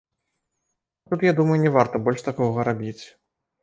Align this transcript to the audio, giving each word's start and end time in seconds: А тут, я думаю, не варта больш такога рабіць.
А 1.05 1.09
тут, 1.11 1.21
я 1.21 1.31
думаю, 1.41 1.59
не 1.63 1.75
варта 1.79 2.05
больш 2.09 2.19
такога 2.31 2.69
рабіць. 2.73 3.01